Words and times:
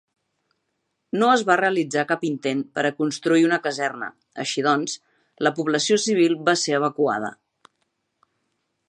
No 1.23 1.27
es 1.33 1.41
va 1.49 1.57
realitzar 1.61 2.05
cap 2.11 2.25
intent 2.29 2.63
per 2.77 2.85
a 2.89 2.93
construir 3.01 3.45
una 3.49 3.59
caserna, 3.67 4.09
així 4.45 4.65
doncs, 4.69 4.97
la 5.49 5.53
població 5.61 5.99
civil 6.07 6.37
va 6.49 6.57
ser 6.63 6.77
evacuada. 6.81 7.31